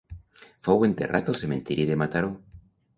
Fou 0.69 0.87
enterrat 0.89 1.31
al 1.33 1.39
cementiri 1.45 1.89
de 1.93 2.03
Mataró. 2.05 2.37